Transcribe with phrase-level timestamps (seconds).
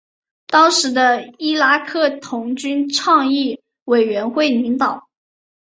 [0.47, 5.07] 当时的伊拉克童军倡议委员会领导。